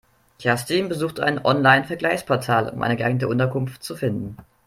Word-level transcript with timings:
Kerstin 0.39 0.89
besuchte 0.89 1.23
ein 1.23 1.45
Online-Vergleichsportal, 1.45 2.69
um 2.71 2.81
eine 2.81 2.95
geeignete 2.97 3.27
Unterkunft 3.27 3.83
zu 3.83 3.95
finden. 3.95 4.35